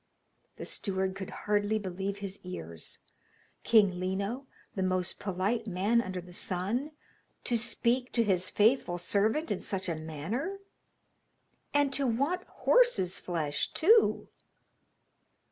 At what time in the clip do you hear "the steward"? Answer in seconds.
0.55-1.13